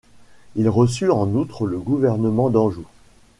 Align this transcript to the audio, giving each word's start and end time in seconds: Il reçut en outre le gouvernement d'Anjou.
Il 0.55 0.67
reçut 0.67 1.11
en 1.11 1.27
outre 1.35 1.67
le 1.67 1.77
gouvernement 1.77 2.49
d'Anjou. 2.49 2.87